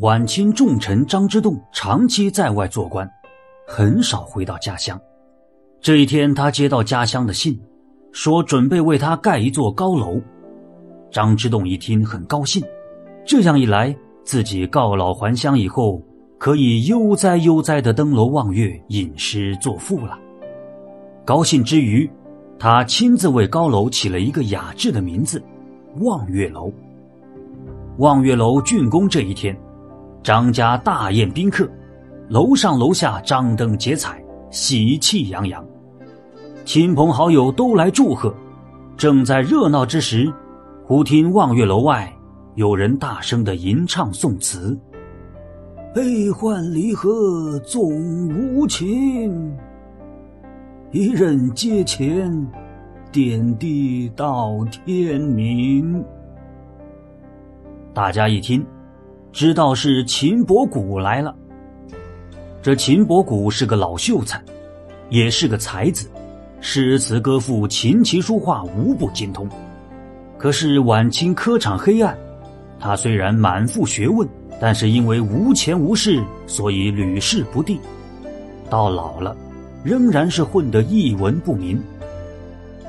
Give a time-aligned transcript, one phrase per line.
[0.00, 3.10] 晚清重臣张之洞长期在外做官，
[3.66, 5.00] 很少回到家乡。
[5.80, 7.58] 这一天，他接到家乡的信，
[8.12, 10.20] 说准备为他盖一座高楼。
[11.10, 12.62] 张之洞一听很高兴，
[13.24, 16.02] 这样一来，自己告老还乡以后，
[16.36, 20.18] 可以悠哉悠哉的登楼望月，吟诗作赋了。
[21.24, 22.10] 高兴之余，
[22.58, 25.42] 他亲自为高楼起了一个雅致的名字——
[26.00, 26.70] 望月楼。
[27.96, 29.58] 望月楼竣工这一天。
[30.26, 31.70] 张家大宴宾客，
[32.30, 35.64] 楼上楼下张灯结彩，喜气洋洋，
[36.64, 38.34] 亲朋好友都来祝贺。
[38.96, 40.28] 正在热闹之时，
[40.84, 42.12] 忽听望月楼外
[42.56, 44.76] 有人大声的吟唱宋词
[45.94, 49.56] ：“悲欢离合总无情，
[50.90, 52.44] 一人阶前，
[53.12, 56.04] 点滴到天明。”
[57.94, 58.66] 大家一听。
[59.36, 61.36] 知道是秦伯古来了。
[62.62, 64.42] 这秦伯古是个老秀才，
[65.10, 66.08] 也是个才子，
[66.62, 69.46] 诗词歌赋、琴棋书画无不精通。
[70.38, 72.16] 可是晚清科场黑暗，
[72.80, 74.26] 他虽然满腹学问，
[74.58, 77.78] 但是因为无钱无势，所以屡试不第。
[78.70, 79.36] 到老了，
[79.84, 81.78] 仍然是混得一文不名。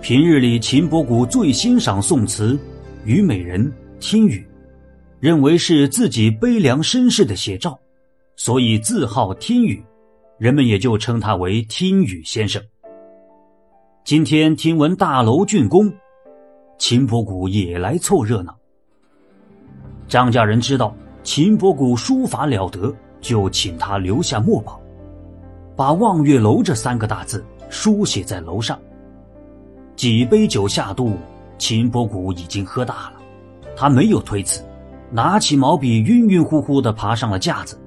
[0.00, 2.58] 平日里，秦伯古最欣赏宋词、
[3.04, 3.70] 虞美人、
[4.00, 4.42] 听雨。
[5.20, 7.78] 认为是自己悲凉身世的写照，
[8.36, 9.84] 所以自号听雨，
[10.38, 12.60] 人们也就称他为听雨先生。
[14.02, 15.92] 今天听闻大楼竣工，
[16.78, 18.56] 秦伯古也来凑热闹。
[20.08, 24.80] 张家人知道秦伯古书法了得，就请他留下墨宝，
[25.76, 28.80] 把“望月楼”这三个大字书写在楼上。
[29.96, 31.12] 几杯酒下肚，
[31.58, 33.20] 秦伯古已经喝大了，
[33.76, 34.64] 他没有推辞。
[35.10, 37.78] 拿起毛笔，晕晕乎乎的爬上了架子。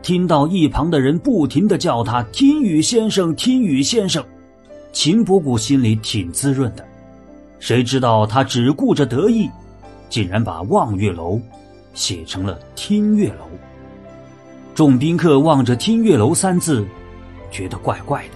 [0.00, 4.24] 听到一旁的人不停的叫他“听雨先生，听雨先生”，
[4.92, 6.84] 秦伯古心里挺滋润的。
[7.60, 9.48] 谁知道他只顾着得意，
[10.08, 11.40] 竟然把“望月楼”
[11.94, 13.46] 写成了“听月楼”。
[14.74, 16.84] 众宾客望着“听月楼”三字，
[17.50, 18.34] 觉得怪怪的，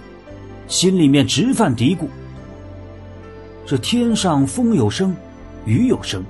[0.67, 2.05] 心里面直犯嘀咕：
[3.65, 5.13] 这天上风有声，
[5.65, 6.23] 雨有声。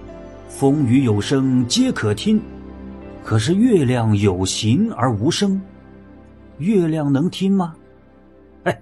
[0.60, 2.42] 风雨有声皆可听，
[3.24, 5.62] 可是月亮有形而无声，
[6.58, 7.76] 月亮能听吗？
[8.64, 8.82] 哎，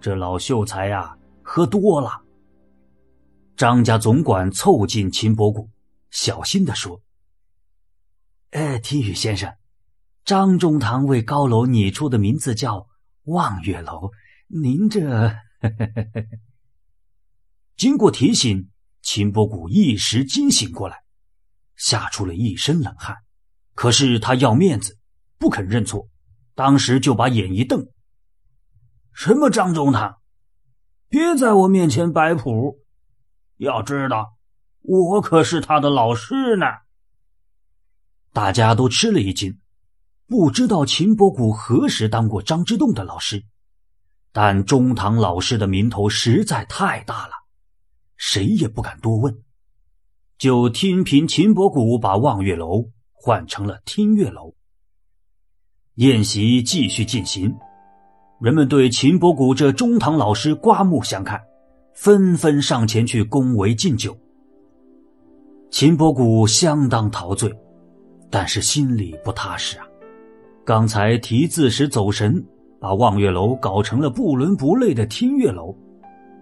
[0.00, 2.20] 这老秀才呀，喝多了。
[3.56, 5.70] 张家总管凑近秦伯谷，
[6.10, 7.00] 小心的说
[8.50, 9.54] ：“哎，听雨先生，
[10.24, 12.84] 张中堂为高楼拟出的名字叫
[13.26, 14.10] 望月楼，
[14.48, 15.32] 您这……”
[17.78, 18.68] 经过提醒。
[19.06, 21.04] 秦伯古一时惊醒过来，
[21.76, 23.16] 吓出了一身冷汗。
[23.72, 24.98] 可是他要面子，
[25.38, 26.08] 不肯认错，
[26.56, 27.86] 当时就把眼一瞪
[29.14, 30.16] ：“什么张中堂，
[31.08, 32.84] 别在我面前摆谱！
[33.58, 34.36] 要知道，
[34.82, 36.66] 我可是他的老师呢。”
[38.34, 39.60] 大家都吃了一惊，
[40.26, 43.44] 不知道秦伯古何时当过张之洞的老师，
[44.32, 47.35] 但中堂老师的名头实在太大了。
[48.16, 49.42] 谁也不敢多问，
[50.38, 54.54] 就听凭秦伯古把望月楼换成了听月楼。
[55.96, 57.54] 宴席继续进行，
[58.40, 61.40] 人们对秦伯古这中堂老师刮目相看，
[61.94, 64.16] 纷纷上前去恭维敬酒。
[65.70, 67.52] 秦伯古相当陶醉，
[68.30, 69.86] 但是心里不踏实啊！
[70.64, 72.44] 刚才题字时走神，
[72.80, 75.76] 把望月楼搞成了不伦不类的听月楼。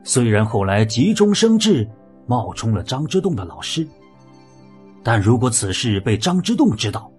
[0.04, 1.88] 虽然后来急中生智，
[2.26, 3.88] 冒充了张之洞的老师，
[5.02, 7.10] 但如果此事被张之洞知道，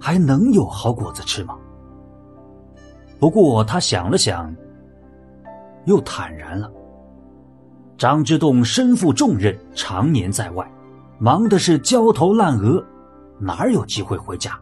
[0.00, 1.56] 还能有好果子吃吗？
[3.20, 4.52] 不过他想了想，
[5.86, 6.70] 又坦然了。
[7.96, 10.68] 张之洞身负重任，常年在外，
[11.20, 12.84] 忙的是焦头烂额，
[13.38, 14.58] 哪有机会回家？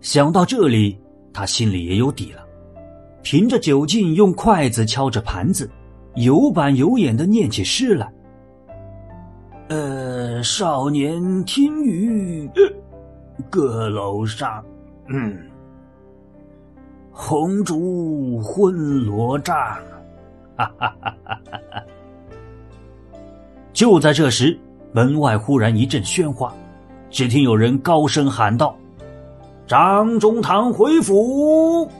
[0.00, 0.96] 想到这里，
[1.32, 2.44] 他心里也有底了，
[3.24, 5.68] 凭着酒劲，用筷子敲着盘子。
[6.14, 8.12] 有板有眼的念起诗来。
[9.68, 12.50] 呃，少年听雨，
[13.48, 14.62] 阁楼上，
[15.08, 15.36] 嗯，
[17.10, 19.56] 红烛昏罗帐，
[20.56, 21.36] 哈哈哈哈
[21.72, 21.82] 哈！
[23.72, 24.56] 就在这时，
[24.92, 26.54] 门外忽然一阵喧哗，
[27.10, 28.76] 只听有人高声喊道
[29.66, 31.90] ：“张中堂回府。”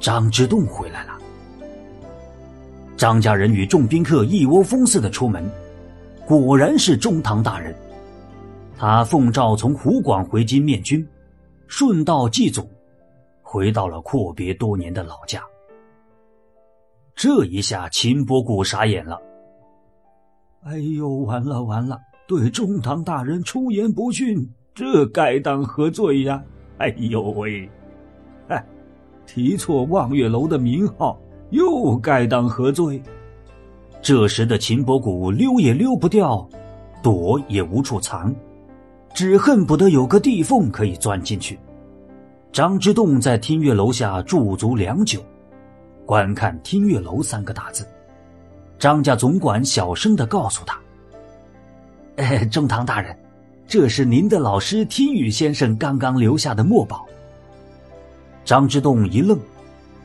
[0.00, 1.11] 张之洞回来了。
[3.02, 5.44] 张家人与众宾客一窝蜂似的出门，
[6.24, 7.74] 果然是中堂大人。
[8.78, 11.04] 他奉诏从湖广回京面君，
[11.66, 12.62] 顺道祭祖，
[13.42, 15.42] 回到了阔别多年的老家。
[17.16, 19.20] 这一下，秦伯古傻眼了。
[20.62, 21.98] 哎呦，完了完了！
[22.28, 26.40] 对中堂大人出言不逊，这该当何罪呀？
[26.78, 27.68] 哎呦喂！
[28.46, 28.64] 哎，
[29.26, 31.18] 提错望月楼的名号，
[31.52, 33.00] 又该当何罪？
[34.00, 36.48] 这时的秦伯谷溜也溜不掉，
[37.02, 38.34] 躲也无处藏，
[39.14, 41.58] 只恨不得有个地缝可以钻进去。
[42.50, 45.20] 张之洞在听月楼下驻足良久。
[46.04, 47.86] 观看“听月楼”三个大字，
[48.78, 50.76] 张家总管小声的告诉他
[52.16, 53.16] ：“哎，中堂大人，
[53.68, 57.06] 这是您的老师听雨先生刚刚留下的墨宝。”
[58.44, 59.38] 张之洞一愣，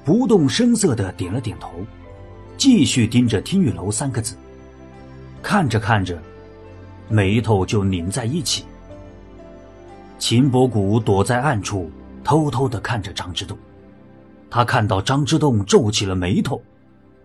[0.08, 1.86] 不动声色的点了点头，
[2.56, 4.38] 继续盯着“听雨楼”三个字，
[5.44, 6.18] 看着看着，
[7.10, 8.64] 眉头就拧在一起。
[10.18, 11.92] 秦伯古躲在暗处，
[12.24, 13.58] 偷偷的看着张之洞。
[14.50, 16.64] 他看到张之洞皱起了眉头，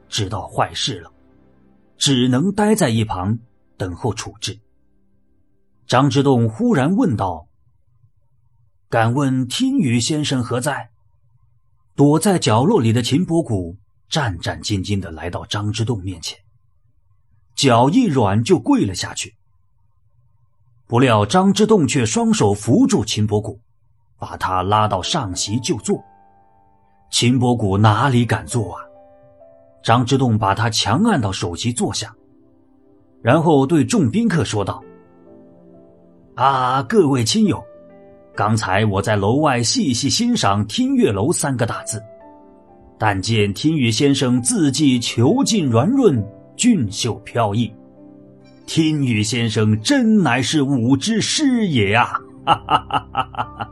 [0.08, 1.12] 知道坏事了，
[1.96, 3.38] 只能待在一旁
[3.76, 4.58] 等候处置。
[5.86, 7.46] 张之洞忽然问道
[8.90, 10.90] ：“敢问听雨先生何在？”
[11.94, 13.76] 躲在角落里的秦伯古
[14.08, 16.38] 战战兢兢的来到张之洞面前，
[17.54, 19.34] 脚一软就跪了下去。
[20.86, 23.60] 不料张之洞却双手扶住秦伯古，
[24.18, 26.02] 把他拉到上席就坐。
[27.10, 28.84] 秦伯谷哪里敢坐啊？
[29.82, 32.14] 张之洞把他强按到首席坐下，
[33.20, 34.82] 然后对众宾客说道
[36.36, 37.62] ：“啊，各位亲友，
[38.34, 42.02] 刚才我在楼外细细欣赏‘听月楼’三个大字，
[42.98, 46.24] 但见听雨先生字迹遒劲圆润，
[46.56, 47.70] 俊秀飘逸。
[48.64, 52.12] 听雨先生真乃是武之师也啊！
[52.46, 53.70] 哈哈哈哈哈哈！”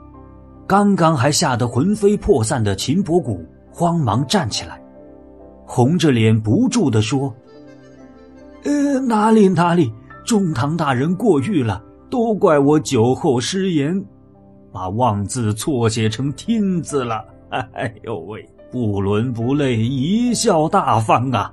[0.69, 3.43] 刚刚还吓得魂飞魄散的秦伯谷
[3.73, 4.79] 慌忙站起来，
[5.65, 7.35] 红着脸不住地说
[8.65, 9.91] ：“呃，哪里哪里，
[10.27, 14.05] 中堂大人过誉了，都怪我酒后失言，
[14.73, 17.25] 把‘望’字错写成‘听’字了。
[17.73, 21.53] 哎呦喂，不伦不类，贻笑大方啊！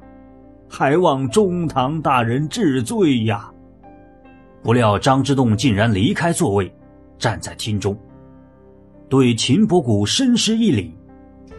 [0.69, 3.51] 还望中堂大人治罪呀！”
[4.61, 6.71] 不料张之洞竟然离开座位，
[7.17, 7.97] 站在厅中。
[9.09, 10.93] 对秦伯古深施一礼，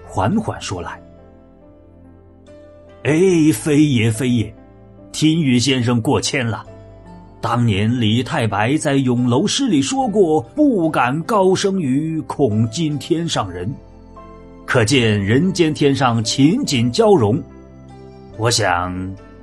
[0.07, 1.03] 缓缓说来
[3.05, 4.55] ：“哎，非也非也，
[5.11, 6.65] 听雨先生过谦了。
[7.41, 13.73] 当年李太白在咏楼诗里说过‘不敢高声语，恐惊天上人’，
[14.67, 17.41] 可见人间天上情景交融。
[18.37, 18.93] 我想，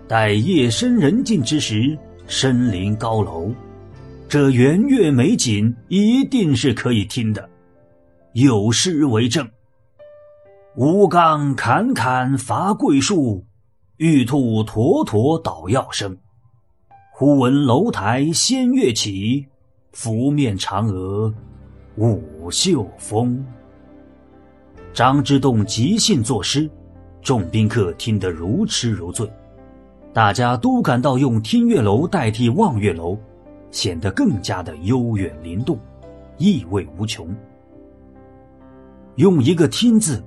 [0.08, 1.98] 待夜深人静之时，
[2.28, 3.50] 身临高楼，
[4.28, 7.50] 这圆月美景一定是可以听的。”
[8.34, 9.48] 有诗为证
[10.76, 13.46] ：“吴刚侃侃伐桂树，
[13.98, 16.18] 玉兔妥妥捣药声。
[17.18, 19.46] 忽闻楼台仙乐起，
[19.94, 21.34] 拂面嫦娥
[21.96, 23.42] 舞袖风。”
[24.94, 26.70] 张之洞即兴作诗，
[27.22, 29.32] 众宾客听得如痴如醉，
[30.12, 33.18] 大家都感到用听月楼代替望月楼，
[33.72, 35.80] 显得更加的悠远灵动，
[36.38, 37.34] 意味无穷。
[39.16, 40.22] 用一个“听”字，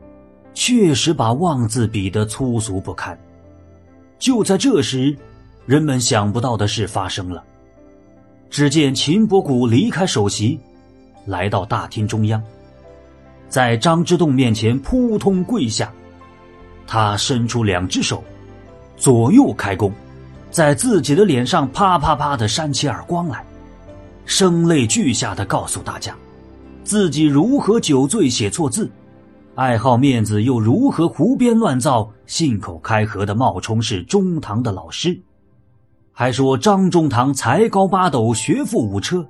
[0.54, 3.18] 确实把“望”字比得粗俗不堪。
[4.18, 5.14] 就在这时，
[5.68, 7.44] 人们想不到的事发生了。
[8.48, 10.58] 只见秦伯古离开首席，
[11.26, 12.42] 来到大厅中央，
[13.50, 15.92] 在张之洞面前扑通跪下。
[16.87, 18.25] 他伸出两只手，
[18.96, 19.92] 左右开弓，
[20.50, 23.44] 在自己的脸上啪啪啪的扇起耳光来，
[24.25, 26.16] 声泪俱下的告诉大家。
[26.82, 28.90] 自己如何酒醉写错字，
[29.54, 35.20] 爱好面子又如何胡编乱造，信口开河的冒充是中堂的老师，
[36.20, 39.25] 还说张中堂才高八斗，学富五车，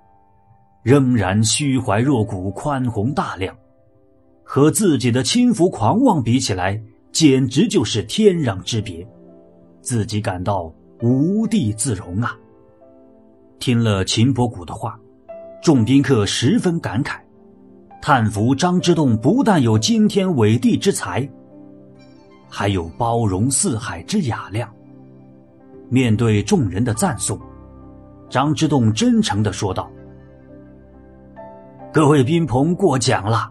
[0.83, 3.55] 仍然虚怀若谷，宽宏大量，
[4.43, 9.07] 和自己的轻浮狂妄比起来，简直就是天壤之别，
[9.83, 12.35] 自己感到无地自容啊！
[13.59, 14.99] 听了秦伯古的话，
[15.63, 17.19] 众宾客十分感慨。
[18.01, 21.29] 叹服张之洞不但有惊天伟地之才，
[22.49, 24.73] 还有包容四海之雅量。
[25.89, 27.39] 面对众人的赞颂，
[28.29, 29.91] 张之洞真诚的说道
[31.93, 33.51] ：“各位宾朋过奖了。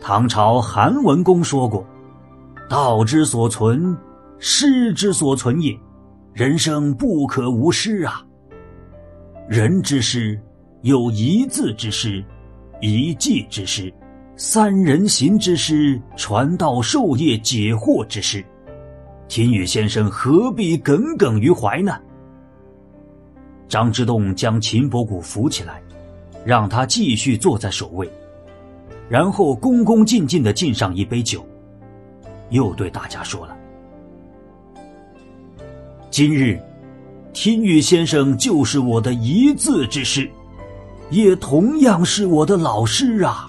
[0.00, 1.84] 唐朝韩文公说过
[2.68, 3.96] ：‘道之所存，
[4.38, 5.76] 师之所存也。
[6.32, 8.24] 人生不可无师啊。
[9.48, 10.40] 人之师，
[10.82, 12.24] 有一字之师。’
[12.80, 13.92] 一技之师，
[14.36, 18.44] 三人行之师，传道授业解惑之师。
[19.28, 21.94] 秦宇先生何必耿耿于怀呢？
[23.68, 25.82] 张之洞将秦伯古扶起来，
[26.46, 28.10] 让他继续坐在首位，
[29.06, 31.46] 然后恭恭敬敬的敬上一杯酒，
[32.48, 33.54] 又对大家说了
[36.10, 36.58] ：“今日，
[37.34, 40.30] 听雨先生就是我的一字之师，
[41.10, 43.47] 也同样是我的老师啊。”